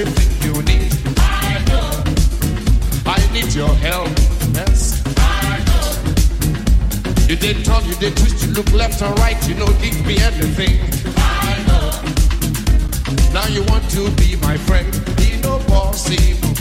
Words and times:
Everything 0.00 0.54
you 0.54 0.62
need. 0.62 0.92
I 3.06 3.18
need 3.32 3.52
your 3.54 3.74
help, 3.86 4.08
yes. 4.54 5.02
did 7.40 7.64
turn, 7.64 7.84
you 7.84 7.94
did 7.96 8.16
twist, 8.16 8.46
you 8.46 8.52
look 8.52 8.70
left 8.72 9.02
and 9.02 9.18
right, 9.18 9.38
you 9.48 9.54
know, 9.54 9.66
give 9.82 10.06
me 10.06 10.18
anything. 10.18 10.78
I 11.16 11.64
know. 11.66 11.90
Now 13.32 13.46
you 13.48 13.62
want 13.64 13.90
to 13.90 14.10
be 14.16 14.36
my 14.36 14.56
friend, 14.56 14.90
be 15.16 15.40
no 15.42 15.58
possible. 15.66 16.54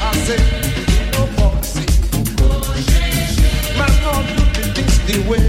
I 0.00 0.12
said, 0.26 0.42
be 0.88 0.98
no 1.16 1.26
possible. 1.36 2.64
Man, 3.78 3.92
not 4.04 4.24
do 4.26 4.42
the 4.56 4.64
things 4.74 4.98
the 5.06 5.30
way 5.30 5.47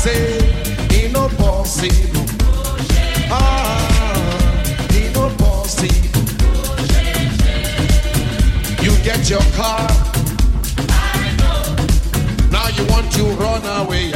say, 0.00 1.10
no 1.12 1.28
possible. 1.28 2.24
Ah, 3.30 4.56
no 5.12 5.28
possible. 5.36 6.24
You 8.82 8.92
get 9.04 9.28
your 9.28 9.44
car. 9.58 9.86
Now 12.50 12.68
you 12.76 12.84
want 12.86 13.12
to 13.12 13.24
run 13.42 13.62
away 13.84 14.14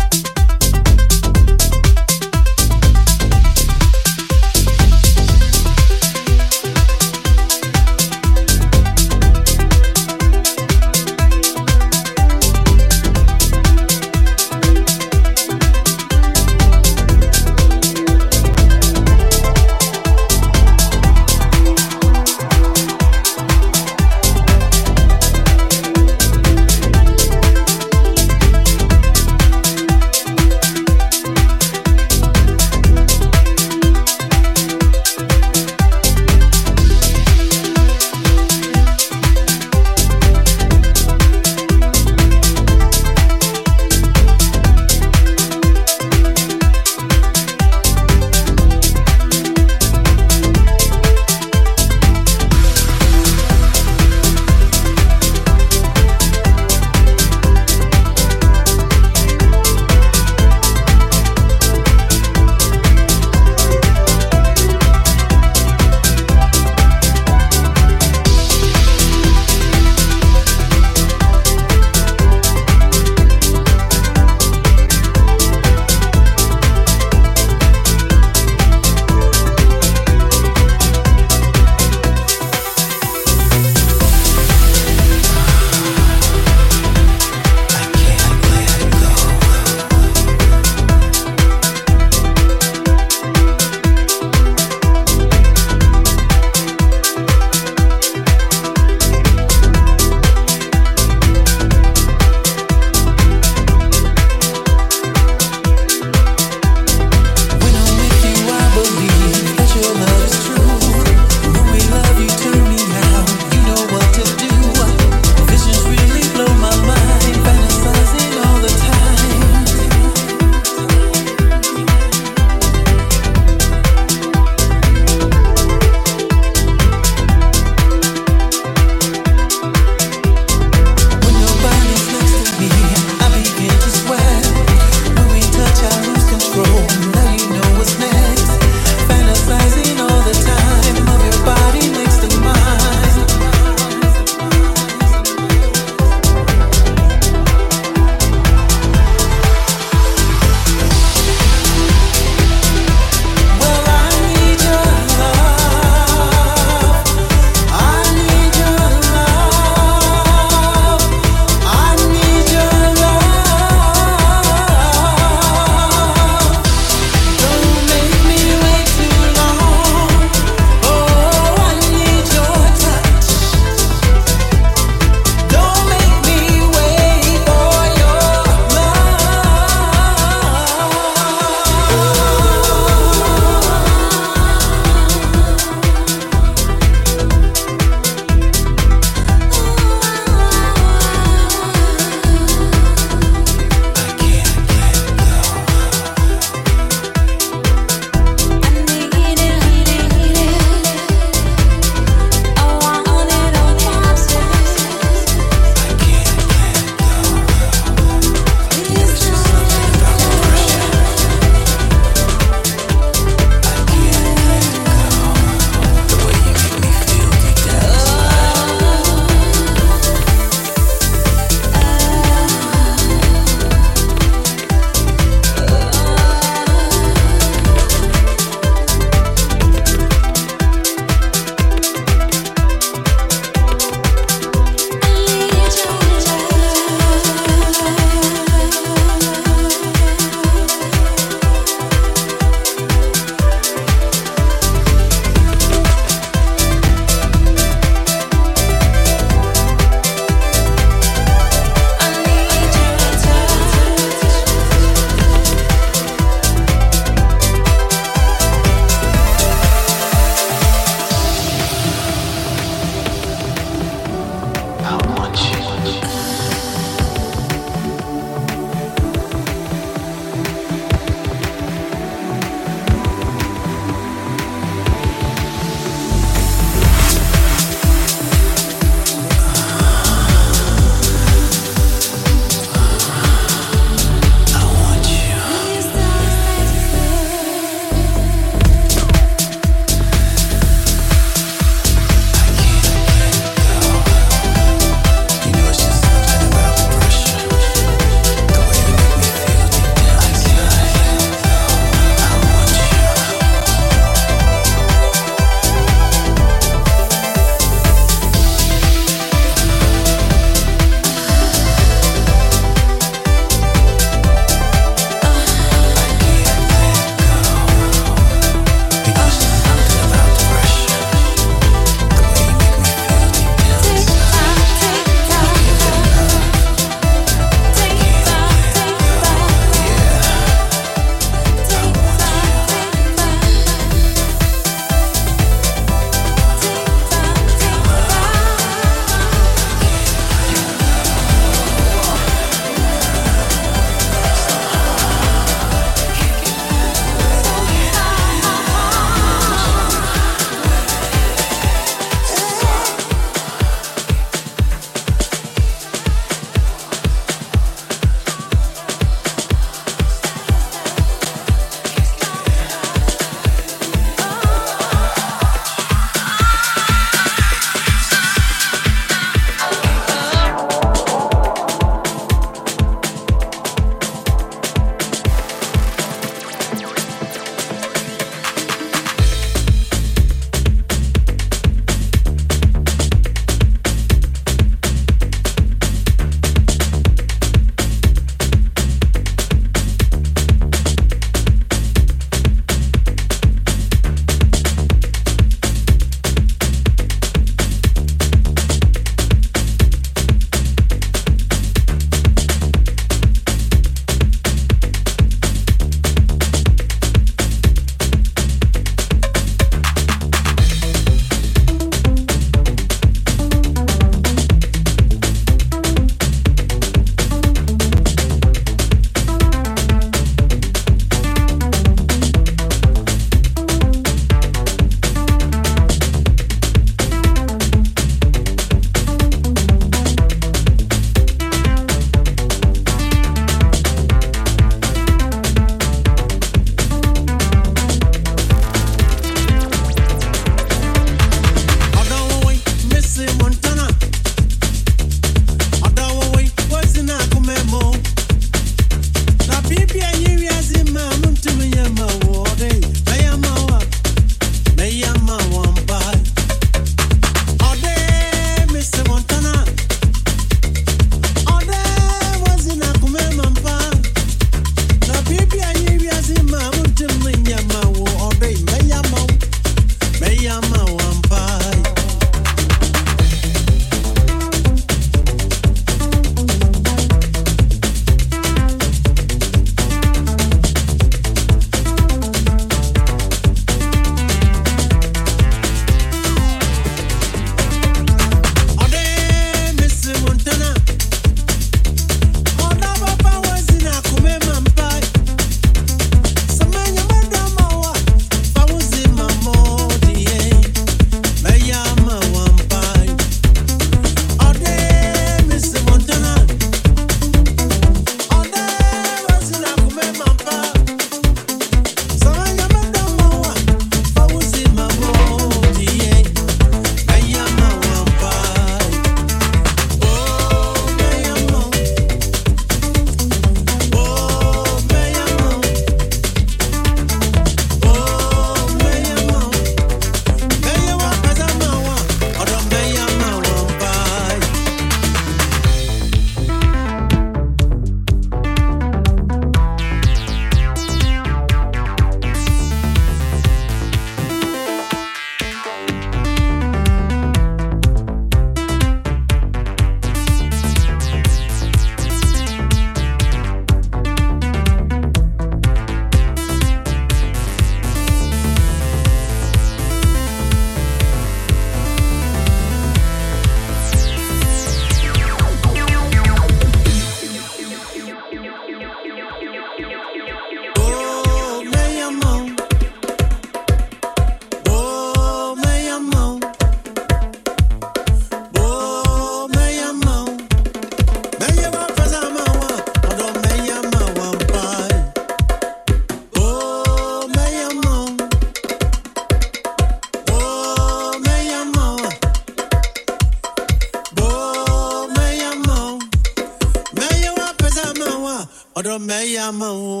pero 598.88 598.98
me 599.00 599.30
llamó. 599.30 600.00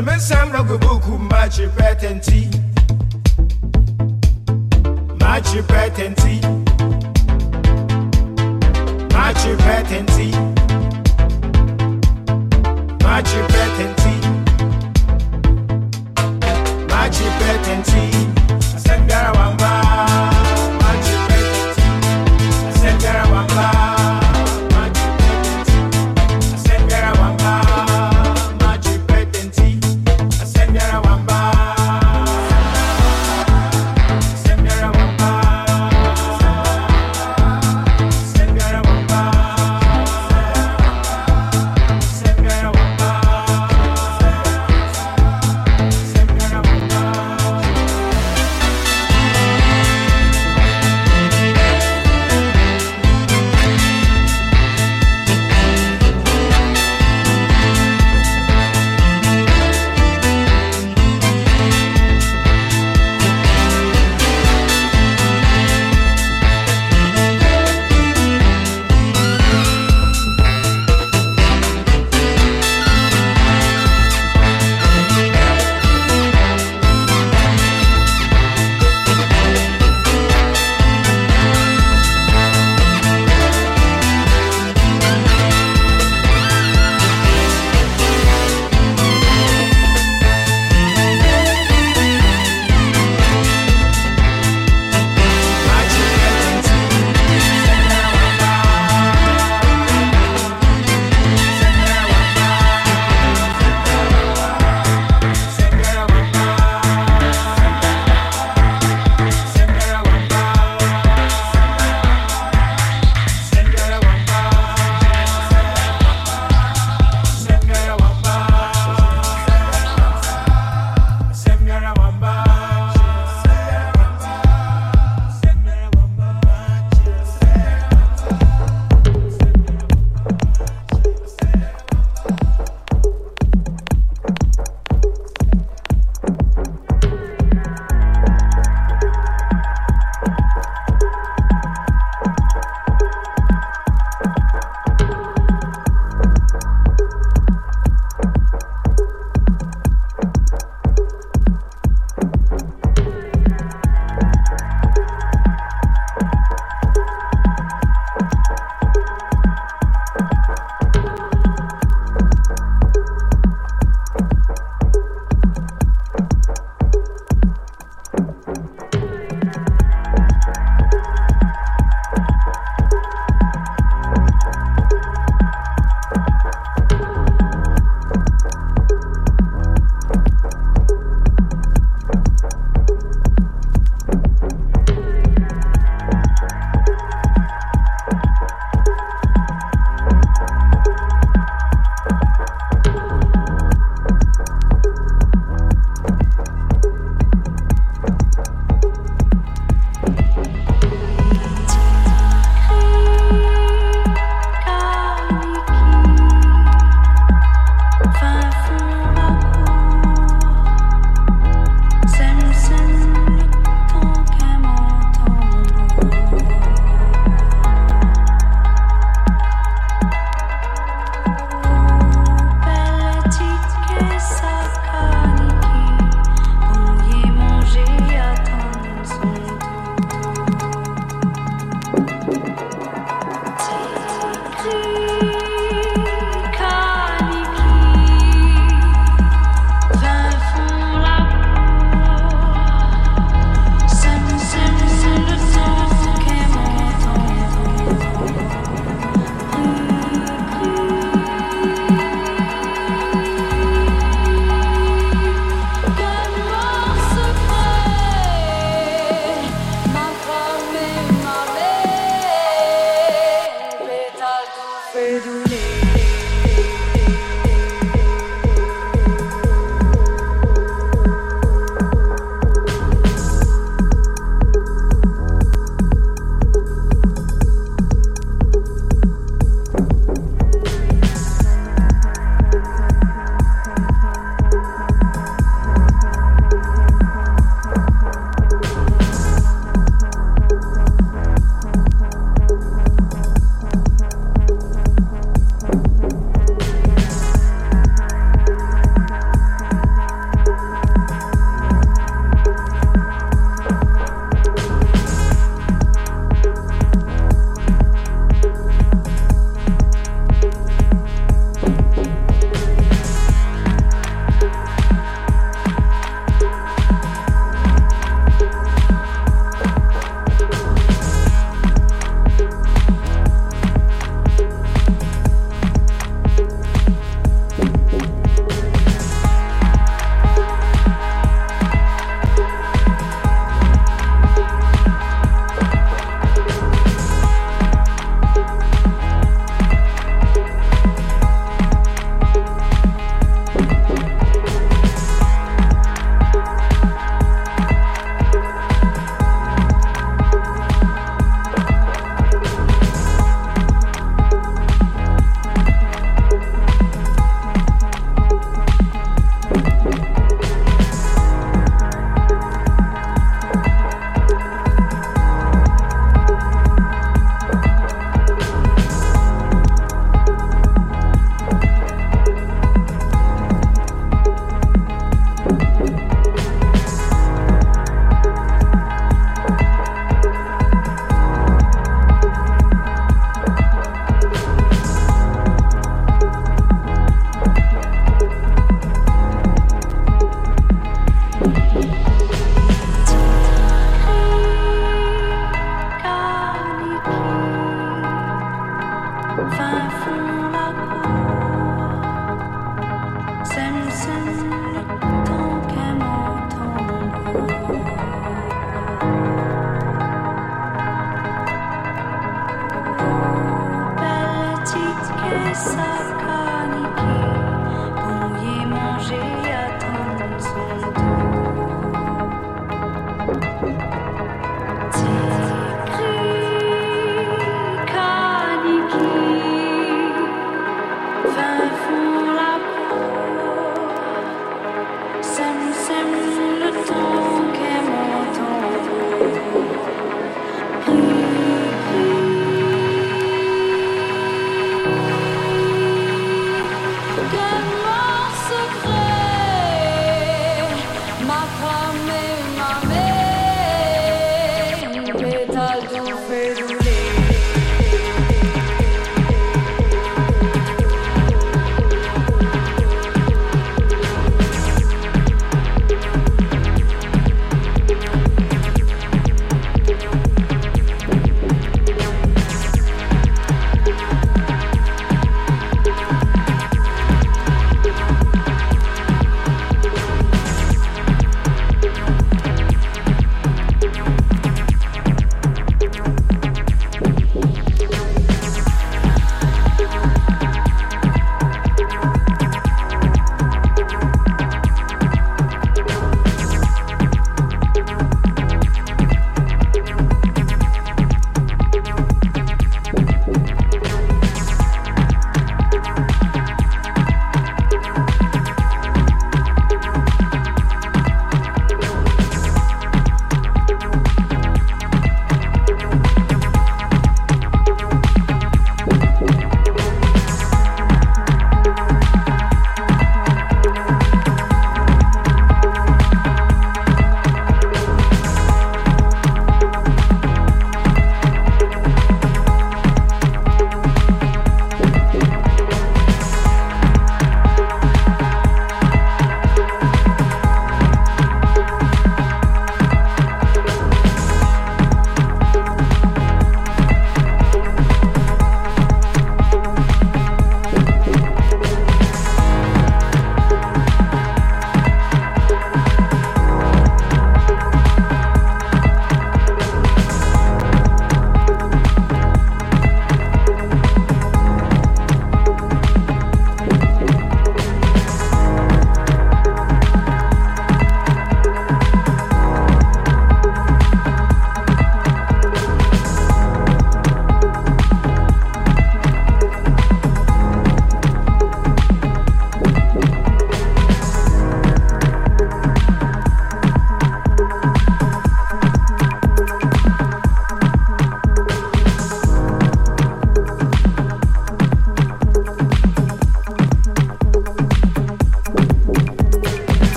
nti 0.00 0.10
mesamba 0.10 0.62
gwe 0.62 0.78
buku 0.78 1.18
machipete 1.18 2.08
nti 2.14 2.48
machipete 5.20 6.08
nti 6.08 6.40
machipete 9.14 10.00
nti 10.02 10.28
machipete 13.04 13.84
nti 13.92 14.14
machipete 16.90 17.72
nti 17.80 18.02
asɛm 18.76 19.00
biara 19.06 19.32
wambaa 19.32 20.39